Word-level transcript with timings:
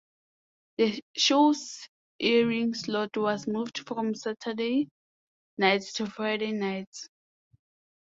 The 0.79 0.99
show's 1.15 1.87
airing 2.19 2.73
slot 2.73 3.15
was 3.17 3.45
moved 3.45 3.87
from 3.87 4.15
Saturday 4.15 4.87
nights 5.59 5.93
to 5.93 6.07
Friday 6.07 6.53
nights. 6.53 7.07